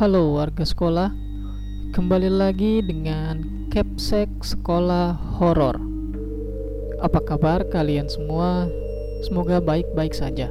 Halo 0.00 0.32
warga 0.32 0.64
sekolah, 0.64 1.12
kembali 1.92 2.32
lagi 2.32 2.80
dengan 2.80 3.68
Capsek 3.68 4.32
Sekolah 4.40 5.12
Horor. 5.36 5.76
Apa 7.04 7.20
kabar 7.20 7.68
kalian 7.68 8.08
semua? 8.08 8.64
Semoga 9.20 9.60
baik-baik 9.60 10.16
saja. 10.16 10.48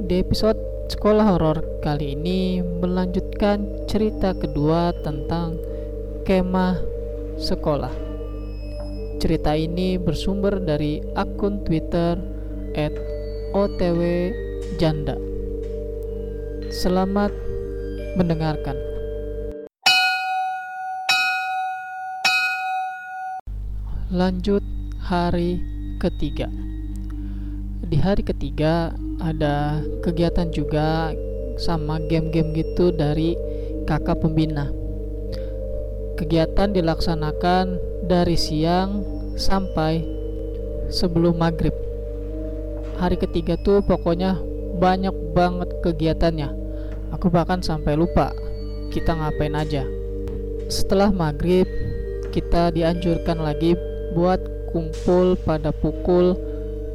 Di 0.00 0.24
episode 0.24 0.56
Sekolah 0.88 1.28
Horor 1.28 1.60
kali 1.84 2.16
ini 2.16 2.64
melanjutkan 2.64 3.84
cerita 3.84 4.32
kedua 4.32 4.96
tentang 5.04 5.60
kemah 6.24 6.80
sekolah. 7.36 7.92
Cerita 9.20 9.52
ini 9.60 10.00
bersumber 10.00 10.56
dari 10.56 11.04
akun 11.20 11.68
Twitter 11.68 12.16
@otwjanda. 13.52 15.20
Selamat 16.72 17.28
mendengarkan. 18.18 18.74
Lanjut 24.10 24.66
hari 24.98 25.62
ketiga. 26.02 26.50
Di 27.86 27.94
hari 28.02 28.26
ketiga 28.26 28.90
ada 29.22 29.78
kegiatan 30.02 30.50
juga 30.50 31.14
sama 31.54 32.02
game-game 32.10 32.58
gitu 32.58 32.90
dari 32.90 33.38
kakak 33.86 34.18
pembina. 34.18 34.66
Kegiatan 36.18 36.74
dilaksanakan 36.74 37.78
dari 38.10 38.34
siang 38.34 39.06
sampai 39.38 40.02
sebelum 40.90 41.38
maghrib. 41.38 41.76
Hari 42.98 43.14
ketiga 43.14 43.54
tuh 43.62 43.78
pokoknya 43.86 44.34
banyak 44.82 45.14
banget 45.30 45.70
kegiatannya 45.86 46.67
Aku 47.18 47.34
bahkan 47.34 47.58
sampai 47.58 47.98
lupa 47.98 48.30
kita 48.94 49.10
ngapain 49.10 49.50
aja. 49.58 49.82
Setelah 50.70 51.10
maghrib, 51.10 51.66
kita 52.30 52.70
dianjurkan 52.70 53.42
lagi 53.42 53.74
buat 54.14 54.38
kumpul 54.70 55.34
pada 55.42 55.74
pukul 55.74 56.38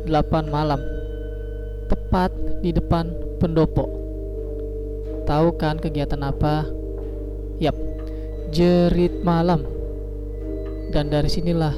8 0.08 0.48
malam. 0.48 0.80
Tepat 1.92 2.32
di 2.64 2.72
depan 2.72 3.12
pendopo. 3.44 3.84
Tahu 5.28 5.60
kan 5.60 5.76
kegiatan 5.84 6.24
apa? 6.24 6.72
Yap, 7.60 7.76
jerit 8.56 9.28
malam. 9.28 9.68
Dan 10.96 11.12
dari 11.12 11.28
sinilah 11.28 11.76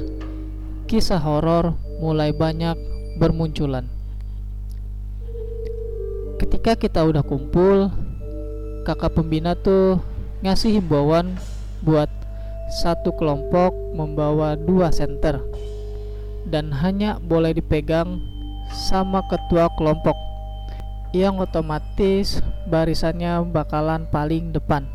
kisah 0.86 1.18
horor 1.18 1.74
mulai 1.98 2.30
banyak 2.30 2.78
bermunculan. 3.18 3.90
Ketika 6.38 6.78
kita 6.78 7.02
udah 7.02 7.26
kumpul, 7.26 8.05
kakak 8.86 9.18
pembina 9.18 9.58
tuh 9.58 9.98
ngasih 10.46 10.78
himbauan 10.78 11.34
buat 11.82 12.06
satu 12.78 13.10
kelompok 13.18 13.74
membawa 13.98 14.54
dua 14.54 14.94
senter. 14.94 15.42
Dan 16.46 16.70
hanya 16.70 17.18
boleh 17.18 17.50
dipegang 17.50 18.22
sama 18.70 19.26
ketua 19.26 19.66
kelompok. 19.74 20.14
Yang 21.10 21.50
otomatis 21.50 22.38
barisannya 22.70 23.42
bakalan 23.50 24.06
paling 24.14 24.54
depan. 24.54 24.86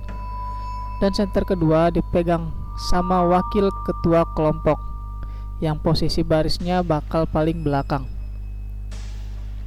Dan 1.04 1.12
senter 1.12 1.44
kedua 1.44 1.92
dipegang 1.92 2.56
sama 2.88 3.28
wakil 3.28 3.68
ketua 3.84 4.24
kelompok 4.40 4.80
yang 5.60 5.76
posisi 5.84 6.24
barisnya 6.24 6.80
bakal 6.80 7.28
paling 7.28 7.60
belakang. 7.60 8.08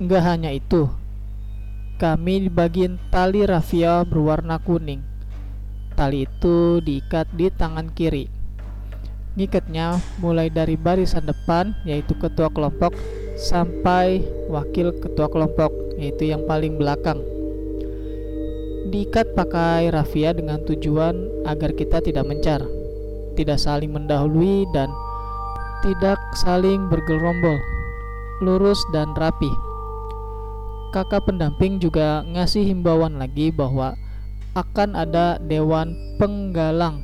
Enggak 0.00 0.24
hanya 0.24 0.50
itu, 0.50 0.88
kami 1.94 2.50
dibagiin 2.50 2.98
tali 3.06 3.46
rafia 3.46 4.02
berwarna 4.02 4.58
kuning. 4.58 4.98
Tali 5.94 6.26
itu 6.26 6.82
diikat 6.82 7.30
di 7.38 7.46
tangan 7.54 7.86
kiri. 7.94 8.26
Ngikatnya 9.38 10.02
mulai 10.18 10.50
dari 10.50 10.74
barisan 10.74 11.22
depan 11.22 11.74
yaitu 11.86 12.18
ketua 12.18 12.50
kelompok 12.50 12.98
sampai 13.38 14.26
wakil 14.50 14.90
ketua 14.98 15.30
kelompok 15.30 15.70
yaitu 15.94 16.34
yang 16.34 16.42
paling 16.50 16.74
belakang. 16.74 17.22
Diikat 18.90 19.34
pakai 19.38 19.90
rafia 19.94 20.34
dengan 20.34 20.62
tujuan 20.66 21.46
agar 21.46 21.74
kita 21.78 22.02
tidak 22.02 22.26
mencar, 22.26 22.62
tidak 23.38 23.58
saling 23.62 23.94
mendahului 23.94 24.66
dan 24.74 24.90
tidak 25.86 26.18
saling 26.42 26.90
bergerombol, 26.90 27.58
lurus 28.42 28.82
dan 28.90 29.14
rapi 29.14 29.73
kakak 30.94 31.26
pendamping 31.26 31.82
juga 31.82 32.22
ngasih 32.22 32.70
himbauan 32.70 33.18
lagi 33.18 33.50
bahwa 33.50 33.98
akan 34.54 34.94
ada 34.94 35.42
dewan 35.42 35.90
penggalang 36.22 37.02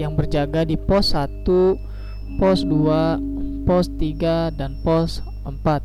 yang 0.00 0.16
berjaga 0.16 0.64
di 0.64 0.80
pos 0.80 1.12
1, 1.12 1.44
pos 2.40 2.64
2, 2.64 3.68
pos 3.68 3.92
3 4.00 4.56
dan 4.56 4.80
pos 4.80 5.20
4. 5.44 5.84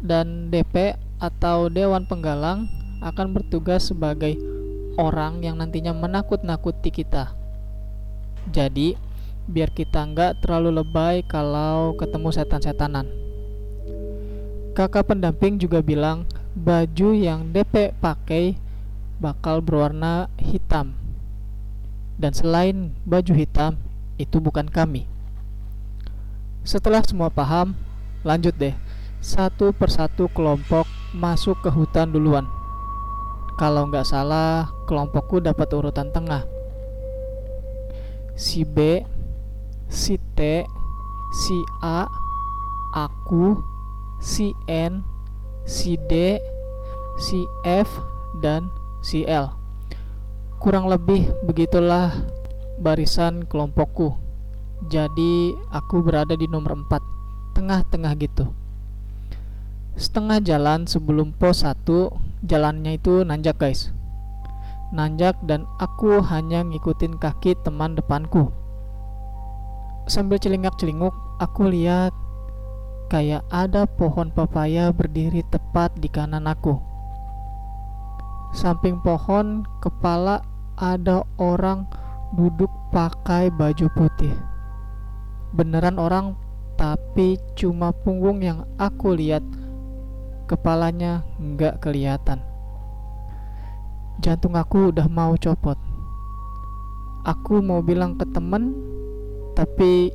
Dan 0.00 0.48
DP 0.48 0.96
atau 1.20 1.68
dewan 1.68 2.08
penggalang 2.08 2.72
akan 3.04 3.36
bertugas 3.36 3.92
sebagai 3.92 4.40
orang 4.96 5.44
yang 5.44 5.60
nantinya 5.60 5.92
menakut-nakuti 5.92 6.88
kita. 6.88 7.36
Jadi, 8.48 8.96
biar 9.44 9.68
kita 9.76 10.08
nggak 10.08 10.40
terlalu 10.40 10.80
lebay 10.80 11.20
kalau 11.28 11.92
ketemu 12.00 12.32
setan-setanan. 12.32 13.04
Kakak 14.72 15.12
pendamping 15.12 15.60
juga 15.60 15.84
bilang 15.84 16.24
baju 16.56 17.12
yang 17.12 17.52
DP 17.52 17.92
pakai 18.00 18.56
bakal 19.20 19.60
berwarna 19.60 20.32
hitam. 20.40 20.96
Dan 22.16 22.32
selain 22.32 22.96
baju 23.04 23.36
hitam, 23.36 23.76
itu 24.16 24.40
bukan 24.40 24.64
kami. 24.64 25.04
Setelah 26.64 27.04
semua 27.04 27.28
paham, 27.28 27.76
lanjut 28.24 28.56
deh. 28.56 28.72
Satu 29.20 29.76
persatu 29.76 30.32
kelompok 30.32 30.88
masuk 31.12 31.60
ke 31.60 31.68
hutan 31.68 32.08
duluan. 32.08 32.48
Kalau 33.60 33.88
nggak 33.92 34.08
salah, 34.08 34.72
kelompokku 34.88 35.44
dapat 35.44 35.68
urutan 35.76 36.08
tengah. 36.08 36.44
Si 38.32 38.64
B, 38.64 39.04
si 39.92 40.16
T, 40.36 40.64
si 41.36 41.58
A, 41.84 42.08
aku, 42.96 43.60
si 44.20 44.56
N, 44.68 45.15
si 45.66 45.98
D, 46.06 46.38
si 47.18 47.42
F, 47.66 47.90
dan 48.38 48.70
si 49.02 49.26
L. 49.26 49.50
Kurang 50.62 50.86
lebih 50.86 51.26
begitulah 51.44 52.14
barisan 52.78 53.44
kelompokku. 53.44 54.14
Jadi 54.86 55.52
aku 55.74 56.00
berada 56.00 56.38
di 56.38 56.46
nomor 56.46 56.78
4, 56.86 57.58
tengah-tengah 57.58 58.12
gitu. 58.22 58.46
Setengah 59.96 60.38
jalan 60.44 60.84
sebelum 60.84 61.32
pos 61.34 61.64
1, 61.64 61.82
jalannya 62.44 63.00
itu 63.00 63.24
nanjak 63.24 63.56
guys. 63.56 63.90
Nanjak 64.92 65.40
dan 65.42 65.66
aku 65.82 66.20
hanya 66.20 66.62
ngikutin 66.62 67.18
kaki 67.18 67.58
teman 67.64 67.98
depanku. 67.98 68.52
Sambil 70.06 70.38
celingak-celinguk, 70.38 71.10
aku 71.42 71.66
lihat 71.66 72.14
kayak 73.06 73.46
ada 73.54 73.86
pohon 73.86 74.34
pepaya 74.34 74.90
berdiri 74.90 75.46
tepat 75.46 75.94
di 75.98 76.10
kanan 76.10 76.50
aku. 76.50 76.78
Samping 78.50 78.98
pohon 79.04 79.62
kepala 79.78 80.42
ada 80.78 81.22
orang 81.38 81.86
duduk 82.34 82.70
pakai 82.90 83.52
baju 83.54 83.86
putih. 83.94 84.34
Beneran 85.54 85.96
orang, 86.02 86.34
tapi 86.74 87.38
cuma 87.54 87.94
punggung 87.94 88.42
yang 88.42 88.66
aku 88.76 89.14
lihat. 89.14 89.42
Kepalanya 90.46 91.26
nggak 91.42 91.82
kelihatan. 91.82 92.38
Jantung 94.22 94.54
aku 94.56 94.94
udah 94.94 95.06
mau 95.10 95.34
copot. 95.36 95.78
Aku 97.26 97.58
mau 97.58 97.82
bilang 97.82 98.14
ke 98.14 98.24
temen, 98.30 98.72
tapi 99.58 100.14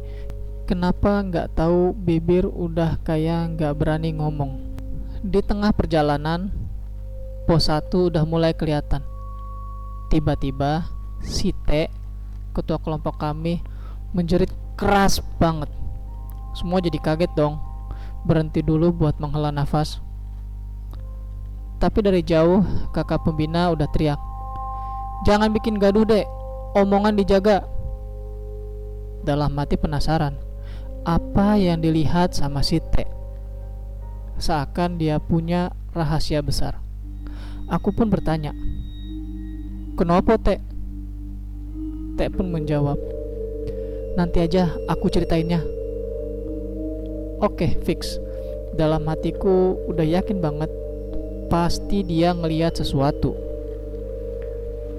Kenapa 0.69 1.25
nggak 1.25 1.57
tahu 1.57 1.97
bibir 1.97 2.45
udah 2.45 3.01
kayak 3.01 3.57
nggak 3.57 3.73
berani 3.73 4.13
ngomong. 4.13 4.77
Di 5.25 5.41
tengah 5.41 5.73
perjalanan, 5.73 6.53
pos 7.49 7.65
1 7.65 7.89
udah 7.89 8.21
mulai 8.29 8.53
kelihatan. 8.53 9.01
Tiba-tiba, 10.13 10.85
si 11.25 11.53
T, 11.65 11.89
ketua 12.53 12.77
kelompok 12.77 13.17
kami, 13.17 13.61
menjerit 14.13 14.53
keras 14.77 15.23
banget. 15.41 15.69
Semua 16.53 16.77
jadi 16.77 16.97
kaget 17.01 17.31
dong. 17.33 17.57
Berhenti 18.21 18.61
dulu 18.61 18.93
buat 18.93 19.17
menghela 19.17 19.49
nafas. 19.49 19.97
Tapi 21.81 22.05
dari 22.05 22.21
jauh, 22.21 22.61
kakak 22.93 23.25
pembina 23.25 23.73
udah 23.73 23.89
teriak. 23.89 24.21
Jangan 25.25 25.49
bikin 25.49 25.81
gaduh 25.81 26.05
dek, 26.05 26.29
omongan 26.77 27.17
dijaga. 27.17 27.65
Dalam 29.25 29.53
mati 29.53 29.77
penasaran 29.77 30.50
apa 31.01 31.57
yang 31.57 31.81
dilihat 31.81 32.37
sama 32.37 32.61
si 32.61 32.77
T. 32.77 33.05
Seakan 34.37 35.01
dia 35.01 35.17
punya 35.17 35.73
rahasia 35.93 36.41
besar. 36.45 36.77
Aku 37.69 37.93
pun 37.93 38.09
bertanya, 38.09 38.53
Kenapa, 39.97 40.37
Tek? 40.39 40.59
Tek 42.17 42.29
pun 42.33 42.49
menjawab, 42.49 42.97
Nanti 44.11 44.43
aja 44.43 44.75
aku 44.91 45.07
ceritainnya. 45.07 45.63
Oke, 47.39 47.79
fix. 47.87 48.19
Dalam 48.75 49.07
hatiku 49.07 49.79
udah 49.87 50.03
yakin 50.03 50.43
banget 50.43 50.67
pasti 51.47 52.03
dia 52.03 52.35
ngeliat 52.35 52.75
sesuatu. 52.75 53.35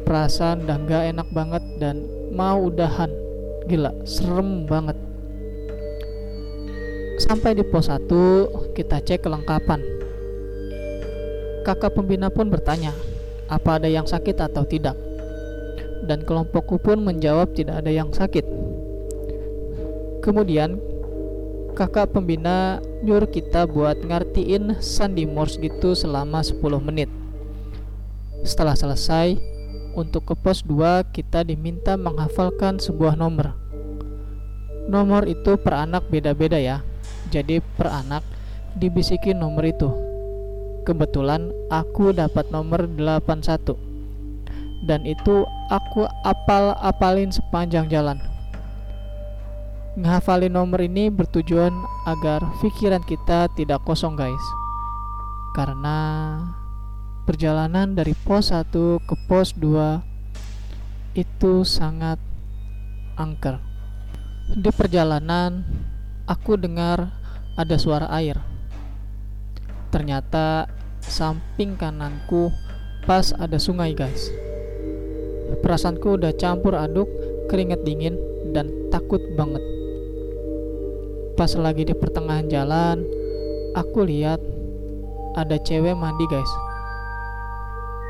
Perasaan 0.08 0.64
udah 0.64 0.78
gak 0.88 1.04
enak 1.12 1.28
banget 1.32 1.64
dan 1.76 2.04
mau 2.32 2.72
udahan. 2.72 3.12
Gila, 3.68 3.92
serem 4.08 4.64
banget. 4.64 4.96
Sampai 7.20 7.52
di 7.52 7.64
pos 7.66 7.92
1, 7.92 8.08
kita 8.72 9.04
cek 9.04 9.26
kelengkapan. 9.26 9.84
Kakak 11.66 11.92
pembina 11.92 12.32
pun 12.32 12.48
bertanya, 12.48 12.96
apa 13.52 13.76
ada 13.76 13.88
yang 13.90 14.08
sakit 14.08 14.36
atau 14.40 14.64
tidak? 14.64 14.96
Dan 16.08 16.24
kelompokku 16.24 16.80
pun 16.80 17.04
menjawab 17.04 17.52
tidak 17.52 17.84
ada 17.84 17.92
yang 17.92 18.08
sakit. 18.10 18.42
Kemudian 20.22 20.80
kakak 21.74 22.14
pembina 22.14 22.78
nyuruh 23.02 23.28
kita 23.28 23.66
buat 23.66 24.00
ngertiin 24.00 24.78
sandi 24.78 25.26
Morse 25.26 25.58
gitu 25.58 25.98
selama 25.98 26.40
10 26.40 26.60
menit. 26.80 27.10
Setelah 28.42 28.74
selesai, 28.74 29.38
untuk 29.92 30.32
ke 30.32 30.34
pos 30.34 30.64
2 30.64 31.12
kita 31.12 31.44
diminta 31.44 32.00
menghafalkan 32.00 32.80
sebuah 32.80 33.14
nomor. 33.14 33.54
Nomor 34.88 35.28
itu 35.30 35.54
per 35.60 35.86
anak 35.86 36.08
beda-beda 36.10 36.58
ya. 36.58 36.82
Jadi 37.32 37.64
per 37.80 37.88
anak 37.88 38.20
dibisikin 38.76 39.40
nomor 39.40 39.64
itu. 39.64 39.88
Kebetulan 40.84 41.48
aku 41.72 42.12
dapat 42.12 42.52
nomor 42.52 42.84
81. 42.84 43.72
Dan 44.84 45.08
itu 45.08 45.48
aku 45.72 46.04
apal-apalin 46.28 47.32
sepanjang 47.32 47.88
jalan. 47.88 48.20
Ngehafalin 49.96 50.52
nomor 50.52 50.84
ini 50.84 51.08
bertujuan 51.08 51.72
agar 52.04 52.44
pikiran 52.60 53.00
kita 53.00 53.48
tidak 53.56 53.80
kosong 53.88 54.12
guys. 54.12 54.44
Karena 55.56 56.36
perjalanan 57.24 57.96
dari 57.96 58.12
pos 58.12 58.52
1 58.52 58.68
ke 59.08 59.14
pos 59.24 59.56
2 59.56 61.16
itu 61.16 61.64
sangat 61.64 62.18
angker. 63.16 63.60
Di 64.52 64.68
perjalanan 64.74 65.62
aku 66.26 66.58
dengar 66.58 67.21
ada 67.56 67.76
suara 67.76 68.08
air. 68.08 68.40
Ternyata 69.92 70.70
samping 71.04 71.76
kananku 71.76 72.48
pas 73.04 73.34
ada 73.36 73.60
sungai, 73.60 73.92
guys. 73.92 74.32
Perasaanku 75.60 76.16
udah 76.16 76.32
campur 76.40 76.72
aduk, 76.72 77.08
keringet 77.52 77.84
dingin 77.84 78.16
dan 78.56 78.72
takut 78.88 79.20
banget. 79.36 79.60
Pas 81.36 81.52
lagi 81.60 81.84
di 81.84 81.94
pertengahan 81.96 82.48
jalan, 82.48 83.04
aku 83.76 84.08
lihat 84.08 84.40
ada 85.36 85.60
cewek 85.60 85.92
mandi, 85.92 86.24
guys. 86.32 86.52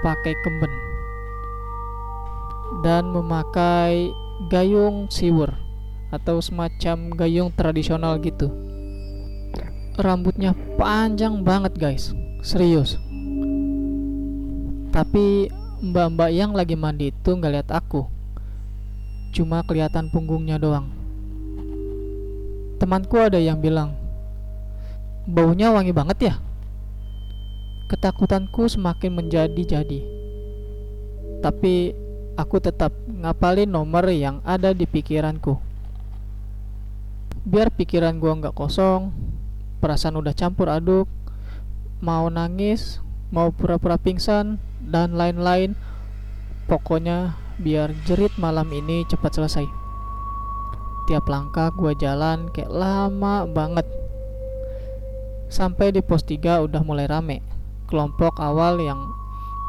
Pakai 0.07 0.35
kemben 0.43 0.73
dan 2.83 3.15
memakai 3.15 4.11
gayung 4.51 5.07
siwur 5.07 5.55
atau 6.11 6.43
semacam 6.43 7.15
gayung 7.15 7.51
tradisional 7.55 8.19
gitu 8.19 8.72
rambutnya 10.01 10.57
panjang 10.81 11.45
banget 11.45 11.77
guys. 11.77 12.17
Serius. 12.41 12.97
Tapi 14.93 15.49
mbak-mbak 15.83 16.31
yang 16.33 16.53
lagi 16.53 16.77
mandi 16.77 17.13
itu 17.13 17.31
nggak 17.33 17.53
lihat 17.53 17.71
aku. 17.73 18.09
Cuma 19.33 19.65
kelihatan 19.65 20.13
punggungnya 20.13 20.61
doang. 20.61 20.89
Temanku 22.77 23.17
ada 23.17 23.39
yang 23.41 23.63
bilang 23.63 23.97
baunya 25.25 25.73
wangi 25.73 25.95
banget 25.95 26.19
ya. 26.33 26.35
Ketakutanku 27.89 28.69
semakin 28.69 29.13
menjadi-jadi. 29.13 30.01
Tapi 31.41 31.95
aku 32.37 32.57
tetap 32.61 32.93
ngapalin 33.07 33.69
nomor 33.69 34.09
yang 34.11 34.41
ada 34.45 34.73
di 34.73 34.85
pikiranku. 34.85 35.57
Biar 37.43 37.73
pikiran 37.75 38.19
gua 38.23 38.39
nggak 38.39 38.55
kosong 38.55 39.32
perasaan 39.83 40.15
udah 40.15 40.31
campur 40.39 40.71
aduk 40.71 41.11
mau 41.99 42.31
nangis 42.31 43.03
mau 43.33 43.49
pura-pura 43.49 43.97
pingsan 43.97 44.61
dan 44.79 45.17
lain-lain. 45.17 45.73
Pokoknya 46.69 47.35
biar 47.59 47.97
jerit 48.05 48.31
malam 48.37 48.69
ini 48.71 49.09
cepat 49.09 49.41
selesai. 49.41 49.67
Tiap 51.09 51.25
langkah 51.27 51.73
gua 51.75 51.97
jalan 51.97 52.53
kayak 52.53 52.71
lama 52.71 53.49
banget. 53.49 53.89
Sampai 55.49 55.91
di 55.91 56.05
pos 56.05 56.23
3 56.23 56.63
udah 56.63 56.85
mulai 56.85 57.09
rame. 57.09 57.41
Kelompok 57.89 58.39
awal 58.39 58.79
yang 58.79 59.01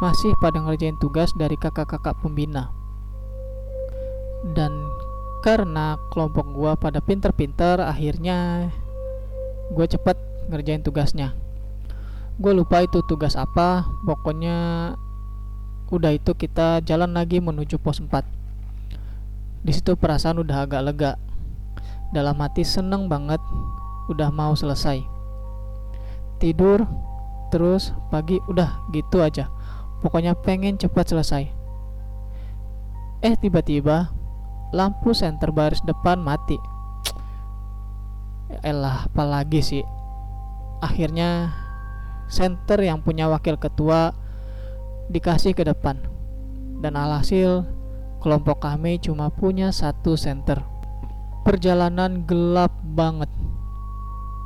masih 0.03 0.35
pada 0.43 0.59
ngerjain 0.59 0.99
tugas 0.99 1.31
dari 1.39 1.55
kakak-kakak 1.55 2.19
pembina. 2.19 2.71
Dan 4.53 4.75
karena 5.43 5.95
kelompok 6.11 6.51
gua 6.55 6.75
pada 6.75 7.03
pinter-pinter 7.03 7.83
akhirnya 7.83 8.71
gue 9.73 9.85
cepet 9.89 10.17
ngerjain 10.53 10.85
tugasnya. 10.85 11.33
Gue 12.37 12.53
lupa 12.53 12.85
itu 12.85 13.01
tugas 13.09 13.33
apa 13.33 13.85
pokoknya 14.05 14.93
udah 15.93 16.11
itu 16.13 16.33
kita 16.33 16.81
jalan 16.81 17.13
lagi 17.13 17.37
menuju 17.37 17.77
pos 17.77 18.01
4 18.01 18.25
di 19.63 19.71
situ 19.71 19.95
perasaan 19.95 20.41
udah 20.41 20.67
agak 20.69 20.81
lega. 20.85 21.11
Dalam 22.13 22.37
hati 22.37 22.61
seneng 22.61 23.09
banget 23.09 23.41
udah 24.11 24.29
mau 24.29 24.53
selesai. 24.53 25.01
Tidur 26.37 26.85
terus 27.49 27.95
pagi 28.13 28.37
udah 28.45 28.85
gitu 28.93 29.23
aja. 29.23 29.49
Pokoknya 30.03 30.35
pengen 30.35 30.75
cepat 30.75 31.09
selesai. 31.15 31.47
Eh 33.23 33.33
tiba-tiba 33.39 34.11
lampu 34.75 35.15
senter 35.15 35.53
baris 35.53 35.79
depan 35.87 36.19
mati 36.19 36.59
elah 38.63 39.11
apalagi 39.11 39.59
sih? 39.59 39.83
Akhirnya 40.79 41.51
center 42.31 42.79
yang 42.79 43.03
punya 43.03 43.27
wakil 43.27 43.59
ketua 43.59 44.15
dikasih 45.11 45.53
ke 45.53 45.67
depan. 45.67 45.99
Dan 46.79 46.95
alhasil 46.95 47.67
kelompok 48.23 48.63
kami 48.63 48.99
cuma 49.03 49.27
punya 49.31 49.71
satu 49.75 50.15
center 50.15 50.63
perjalanan 51.43 52.23
gelap 52.23 52.71
banget. 52.95 53.27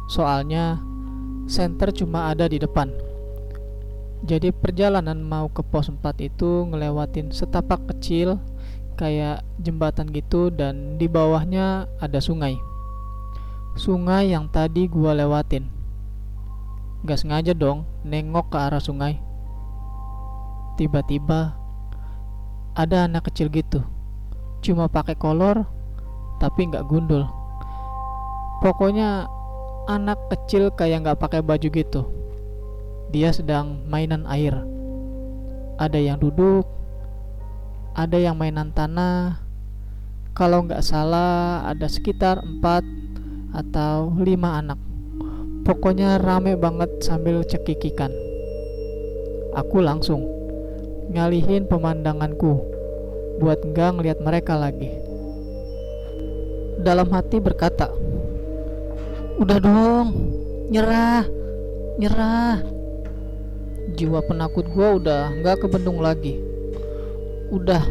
Soalnya 0.10 0.82
center 1.46 1.94
cuma 1.94 2.34
ada 2.34 2.50
di 2.50 2.58
depan. 2.58 2.90
Jadi 4.26 4.50
perjalanan 4.50 5.22
mau 5.22 5.46
ke 5.54 5.62
pos 5.62 5.94
4 5.94 6.02
itu 6.26 6.66
ngelewatin 6.74 7.30
setapak 7.30 7.86
kecil 7.94 8.42
kayak 8.98 9.46
jembatan 9.62 10.10
gitu 10.10 10.50
dan 10.50 10.98
di 10.98 11.06
bawahnya 11.06 11.86
ada 12.02 12.18
sungai 12.18 12.58
sungai 13.78 14.34
yang 14.34 14.50
tadi 14.50 14.90
gua 14.90 15.14
lewatin. 15.14 15.70
Gak 17.06 17.22
sengaja 17.22 17.54
dong 17.54 17.86
nengok 18.02 18.50
ke 18.50 18.58
arah 18.58 18.82
sungai. 18.82 19.22
Tiba-tiba 20.78 21.54
ada 22.78 23.10
anak 23.10 23.30
kecil 23.30 23.50
gitu. 23.50 23.82
Cuma 24.62 24.90
pakai 24.90 25.18
kolor 25.18 25.66
tapi 26.38 26.70
nggak 26.70 26.86
gundul. 26.86 27.26
Pokoknya 28.62 29.26
anak 29.90 30.18
kecil 30.30 30.70
kayak 30.74 31.06
nggak 31.06 31.20
pakai 31.22 31.42
baju 31.42 31.68
gitu. 31.70 32.02
Dia 33.14 33.34
sedang 33.34 33.86
mainan 33.90 34.26
air. 34.30 34.54
Ada 35.78 35.98
yang 36.02 36.18
duduk, 36.18 36.66
ada 37.98 38.18
yang 38.18 38.38
mainan 38.38 38.74
tanah. 38.74 39.42
Kalau 40.38 40.66
nggak 40.66 40.86
salah 40.86 41.66
ada 41.66 41.90
sekitar 41.90 42.42
4 42.62 43.07
atau 43.56 44.12
lima 44.20 44.60
anak. 44.60 44.80
Pokoknya 45.64 46.20
rame 46.20 46.56
banget 46.56 47.04
sambil 47.04 47.44
cekikikan. 47.44 48.12
Aku 49.56 49.84
langsung 49.84 50.24
ngalihin 51.12 51.68
pemandanganku 51.68 52.64
buat 53.40 53.60
nggak 53.64 54.00
ngeliat 54.00 54.20
mereka 54.24 54.56
lagi. 54.56 54.92
Dalam 56.80 57.12
hati 57.12 57.44
berkata, 57.44 57.92
Udah 59.38 59.60
dong, 59.60 60.08
nyerah, 60.72 61.28
nyerah. 62.00 62.64
Jiwa 63.98 64.24
penakut 64.24 64.66
gue 64.72 64.88
udah 65.04 65.36
nggak 65.42 65.68
kebendung 65.68 66.00
lagi. 66.00 66.40
Udah 67.52 67.84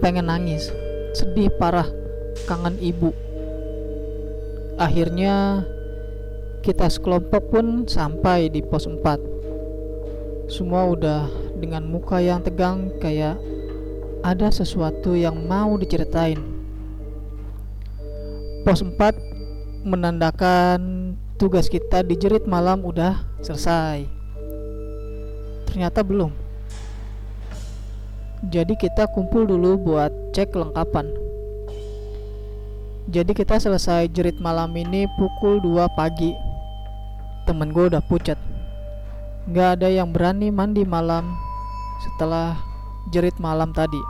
pengen 0.00 0.32
nangis, 0.32 0.72
sedih 1.16 1.50
parah, 1.56 1.88
kangen 2.46 2.76
ibu 2.80 3.25
Akhirnya 4.76 5.64
kita 6.60 6.92
sekelompok 6.92 7.48
pun 7.48 7.88
sampai 7.88 8.52
di 8.52 8.60
pos 8.60 8.84
4 8.84 10.52
Semua 10.52 10.84
udah 10.92 11.32
dengan 11.56 11.88
muka 11.88 12.20
yang 12.20 12.44
tegang 12.44 12.92
kayak 13.00 13.40
ada 14.20 14.52
sesuatu 14.52 15.16
yang 15.16 15.48
mau 15.48 15.80
diceritain. 15.80 16.36
Pos 18.68 18.84
4 18.84 19.88
menandakan 19.88 21.14
tugas 21.40 21.72
kita 21.72 22.04
di 22.04 22.20
jerit 22.20 22.44
malam 22.44 22.84
udah 22.84 23.16
selesai. 23.40 24.04
Ternyata 25.72 26.04
belum. 26.04 26.34
Jadi 28.52 28.76
kita 28.76 29.08
kumpul 29.08 29.48
dulu 29.48 29.80
buat 29.80 30.12
cek 30.36 30.52
kelengkapan. 30.52 31.25
Jadi 33.06 33.38
kita 33.38 33.62
selesai 33.62 34.10
jerit 34.10 34.42
malam 34.42 34.74
ini 34.74 35.06
pukul 35.14 35.62
2 35.62 35.86
pagi. 35.94 36.34
Temen 37.46 37.70
gue 37.70 37.86
udah 37.86 38.02
pucat. 38.02 38.34
Gak 39.54 39.78
ada 39.78 39.86
yang 39.86 40.10
berani 40.10 40.50
mandi 40.50 40.82
malam 40.82 41.22
setelah 42.02 42.58
jerit 43.14 43.38
malam 43.38 43.70
tadi. 43.70 44.02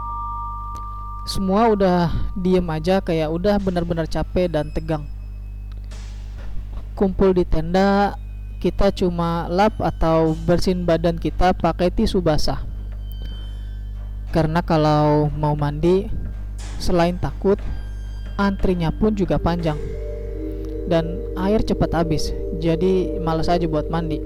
Semua 1.29 1.76
udah 1.76 2.09
diem 2.41 2.65
aja 2.73 3.05
kayak 3.05 3.29
udah 3.29 3.61
benar-benar 3.61 4.09
capek 4.09 4.49
dan 4.49 4.73
tegang. 4.73 5.05
Kumpul 6.97 7.37
di 7.37 7.45
tenda, 7.45 8.17
kita 8.65 8.88
cuma 8.97 9.45
lap 9.53 9.76
atau 9.76 10.33
bersihin 10.49 10.88
badan 10.88 11.21
kita 11.21 11.53
pakai 11.53 11.93
tisu 11.93 12.25
basah. 12.25 12.65
Karena 14.33 14.65
kalau 14.65 15.29
mau 15.37 15.53
mandi, 15.53 16.09
selain 16.81 17.21
takut, 17.21 17.61
antrinya 18.37 18.93
pun 18.93 19.12
juga 19.16 19.40
panjang. 19.40 19.76
Dan 20.87 21.19
air 21.35 21.61
cepat 21.66 21.90
habis, 21.93 22.31
jadi 22.62 23.19
males 23.19 23.50
aja 23.50 23.66
buat 23.66 23.90
mandi. 23.90 24.23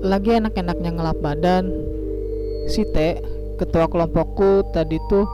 Lagi 0.00 0.40
enak-enaknya 0.40 0.90
ngelap 0.96 1.18
badan, 1.22 1.70
si 2.66 2.82
T, 2.90 3.20
ketua 3.60 3.86
kelompokku 3.86 4.72
tadi 4.72 4.96
tuh 5.06 5.28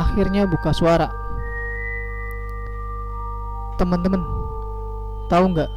akhirnya 0.00 0.48
buka 0.48 0.72
suara. 0.72 1.08
Teman-teman, 3.76 4.24
tahu 5.28 5.44
nggak? 5.52 5.70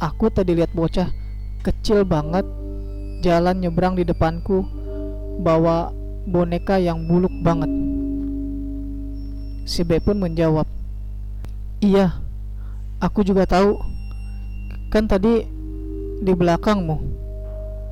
Aku 0.00 0.32
tadi 0.32 0.56
lihat 0.56 0.72
bocah 0.72 1.12
kecil 1.62 2.06
banget 2.08 2.46
jalan 3.20 3.58
nyebrang 3.58 3.98
di 3.98 4.06
depanku 4.06 4.62
bawa 5.42 5.90
boneka 6.24 6.78
yang 6.78 7.04
buluk 7.04 7.34
banget. 7.44 7.77
Si 9.68 9.84
B 9.84 10.00
pun 10.00 10.16
menjawab, 10.16 10.64
"Iya, 11.84 12.16
aku 13.04 13.20
juga 13.20 13.44
tahu. 13.44 13.76
Kan 14.88 15.04
tadi 15.04 15.44
di 16.24 16.32
belakangmu. 16.32 16.96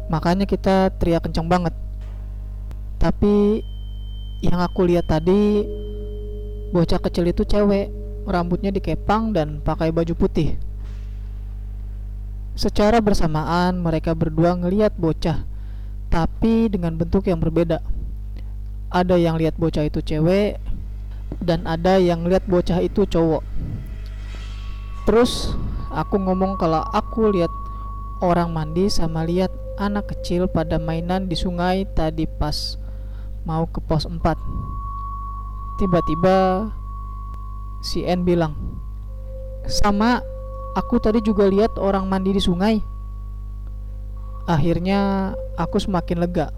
Makanya 0.08 0.48
kita 0.48 0.88
teriak 0.96 1.28
kencang 1.28 1.44
banget. 1.44 1.76
Tapi 2.96 3.60
yang 4.40 4.56
aku 4.64 4.88
lihat 4.88 5.04
tadi 5.04 5.68
bocah 6.72 6.96
kecil 6.96 7.28
itu 7.28 7.44
cewek, 7.44 7.92
rambutnya 8.24 8.72
dikepang 8.72 9.36
dan 9.36 9.60
pakai 9.60 9.92
baju 9.92 10.16
putih." 10.16 10.56
Secara 12.56 13.04
bersamaan 13.04 13.84
mereka 13.84 14.16
berdua 14.16 14.56
ngeliat 14.56 14.96
bocah, 14.96 15.44
tapi 16.08 16.72
dengan 16.72 16.96
bentuk 16.96 17.28
yang 17.28 17.36
berbeda. 17.36 17.84
Ada 18.88 19.20
yang 19.20 19.36
lihat 19.36 19.60
bocah 19.60 19.84
itu 19.84 20.00
cewek, 20.00 20.56
dan 21.42 21.66
ada 21.66 21.98
yang 21.98 22.26
lihat 22.26 22.46
bocah 22.46 22.82
itu 22.82 23.06
cowok. 23.06 23.42
Terus 25.06 25.54
aku 25.94 26.18
ngomong 26.18 26.58
kalau 26.58 26.82
aku 26.90 27.30
lihat 27.30 27.52
orang 28.22 28.50
mandi 28.50 28.90
sama 28.90 29.22
lihat 29.22 29.52
anak 29.78 30.10
kecil 30.10 30.50
pada 30.50 30.80
mainan 30.80 31.30
di 31.30 31.36
sungai 31.38 31.86
tadi 31.94 32.26
pas 32.26 32.78
mau 33.46 33.66
ke 33.70 33.78
pos 33.84 34.08
4. 34.08 34.18
Tiba-tiba 35.78 36.68
si 37.84 38.02
N 38.02 38.24
bilang, 38.24 38.56
"Sama 39.68 40.24
Aku 40.76 41.00
tadi 41.00 41.24
juga 41.24 41.48
lihat 41.48 41.80
orang 41.80 42.04
mandi 42.04 42.36
di 42.36 42.42
sungai. 42.42 42.84
Akhirnya 44.44 45.32
aku 45.56 45.80
semakin 45.80 46.20
lega. 46.20 46.52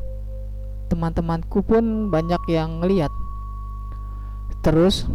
Teman-temanku 0.91 1.63
pun 1.63 2.11
banyak 2.11 2.43
yang 2.51 2.83
ngeliat. 2.83 3.15
Terus 4.69 5.09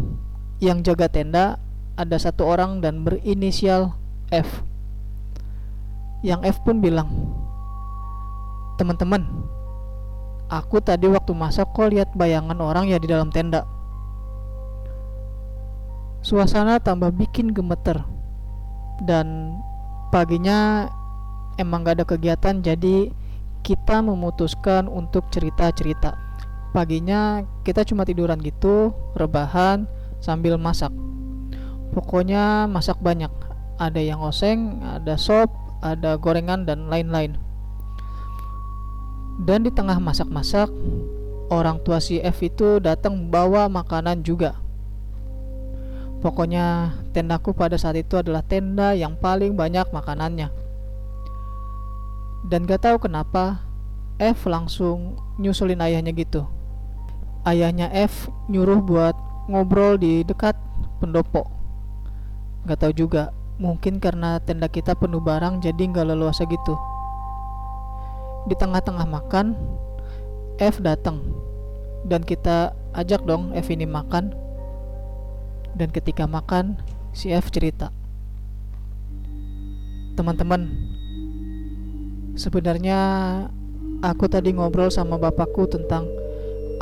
yang 0.57 0.81
jaga 0.81 1.05
tenda 1.05 1.61
ada 1.93 2.17
satu 2.17 2.49
orang 2.49 2.81
dan 2.81 3.05
berinisial 3.05 3.93
F. 4.33 4.65
Yang 6.25 6.57
F 6.57 6.65
pun 6.65 6.81
bilang, 6.81 7.05
"Teman-teman, 8.81 9.21
aku 10.49 10.81
tadi 10.81 11.05
waktu 11.05 11.37
masak 11.37 11.69
kok 11.77 11.93
lihat 11.93 12.09
bayangan 12.17 12.57
orang 12.57 12.89
ya 12.89 12.97
di 12.97 13.05
dalam 13.05 13.29
tenda." 13.29 13.69
Suasana 16.25 16.81
tambah 16.81 17.13
bikin 17.13 17.53
gemeter 17.53 18.01
dan 19.05 19.53
paginya 20.09 20.89
emang 21.61 21.85
gak 21.85 22.01
ada 22.01 22.05
kegiatan 22.09 22.57
jadi 22.57 23.13
kita 23.61 24.01
memutuskan 24.01 24.89
untuk 24.89 25.29
cerita-cerita 25.29 26.22
paginya 26.73 27.45
kita 27.61 27.85
cuma 27.85 28.03
tiduran 28.03 28.41
gitu 28.41 28.91
rebahan 29.13 29.85
sambil 30.19 30.57
masak 30.57 30.89
pokoknya 31.93 32.65
masak 32.65 32.97
banyak 32.99 33.29
ada 33.77 34.01
yang 34.01 34.19
oseng 34.25 34.81
ada 34.81 35.15
sop 35.15 35.53
ada 35.85 36.17
gorengan 36.17 36.65
dan 36.65 36.89
lain-lain 36.89 37.37
dan 39.45 39.61
di 39.61 39.69
tengah 39.69 40.01
masak-masak 40.01 40.67
orang 41.53 41.77
tua 41.85 42.01
si 42.01 42.17
F 42.17 42.41
itu 42.41 42.81
datang 42.81 43.29
bawa 43.29 43.69
makanan 43.69 44.25
juga 44.25 44.63
Pokoknya 46.23 46.95
tendaku 47.11 47.51
pada 47.51 47.75
saat 47.75 47.99
itu 47.99 48.15
adalah 48.15 48.39
tenda 48.47 48.95
yang 48.95 49.19
paling 49.19 49.59
banyak 49.59 49.83
makanannya. 49.91 50.47
Dan 52.47 52.63
gak 52.63 52.87
tahu 52.87 53.03
kenapa 53.03 53.59
F 54.23 54.47
langsung 54.47 55.19
nyusulin 55.35 55.83
ayahnya 55.83 56.15
gitu. 56.15 56.47
Ayahnya 57.43 57.91
F 57.91 58.31
nyuruh 58.47 58.79
buat 58.79 59.15
ngobrol 59.51 59.99
di 59.99 60.23
dekat 60.23 60.55
pendopo. 61.03 61.43
Gak 62.63 62.79
tahu 62.79 62.95
juga, 62.95 63.35
mungkin 63.59 63.99
karena 63.99 64.39
tenda 64.39 64.71
kita 64.71 64.95
penuh 64.95 65.19
barang 65.19 65.59
jadi 65.59 65.83
gak 65.91 66.07
leluasa 66.07 66.47
gitu. 66.47 66.79
Di 68.47 68.55
tengah-tengah 68.55 69.03
makan, 69.03 69.59
F 70.61 70.79
datang 70.79 71.19
dan 72.07 72.21
kita 72.21 72.75
ajak 72.93 73.25
dong 73.25 73.55
F 73.57 73.73
ini 73.73 73.89
makan 73.89 74.35
dan 75.73 75.89
ketika 75.89 76.29
makan 76.29 76.77
si 77.15 77.33
F 77.33 77.49
cerita 77.49 77.89
teman-teman 80.13 80.69
sebenarnya 82.37 82.99
aku 84.05 84.29
tadi 84.29 84.53
ngobrol 84.53 84.93
sama 84.93 85.17
bapakku 85.17 85.65
tentang 85.65 86.05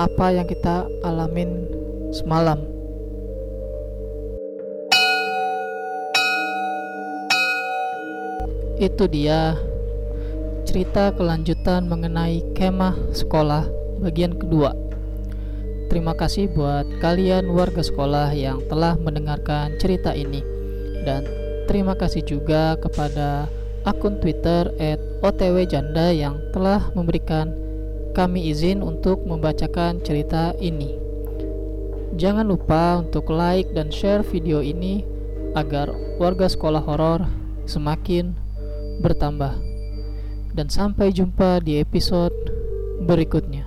apa 0.01 0.33
yang 0.33 0.49
kita 0.49 0.89
alamin 1.05 1.69
semalam. 2.09 2.65
Itu 8.81 9.05
dia 9.05 9.61
cerita 10.65 11.13
kelanjutan 11.13 11.85
mengenai 11.85 12.41
kemah 12.57 12.97
sekolah 13.13 13.69
bagian 14.01 14.33
kedua. 14.33 14.73
Terima 15.93 16.17
kasih 16.17 16.49
buat 16.49 16.87
kalian 16.97 17.53
warga 17.53 17.85
sekolah 17.85 18.33
yang 18.33 18.57
telah 18.71 18.97
mendengarkan 18.97 19.77
cerita 19.77 20.17
ini. 20.17 20.41
Dan 21.05 21.29
terima 21.69 21.93
kasih 21.93 22.25
juga 22.25 22.73
kepada 22.81 23.45
akun 23.85 24.17
Twitter 24.17 24.73
@otwjanda 25.21 26.09
yang 26.09 26.41
telah 26.49 26.89
memberikan 26.97 27.53
kami 28.11 28.51
izin 28.51 28.83
untuk 28.83 29.23
membacakan 29.23 30.03
cerita 30.03 30.55
ini. 30.59 30.95
Jangan 32.15 32.47
lupa 32.47 32.99
untuk 32.99 33.31
like 33.31 33.71
dan 33.71 33.87
share 33.87 34.21
video 34.21 34.59
ini 34.59 35.07
agar 35.55 35.91
warga 36.19 36.47
sekolah 36.47 36.83
horor 36.83 37.23
semakin 37.67 38.35
bertambah. 38.99 39.55
Dan 40.51 40.67
sampai 40.67 41.15
jumpa 41.15 41.63
di 41.63 41.79
episode 41.79 42.35
berikutnya. 43.07 43.60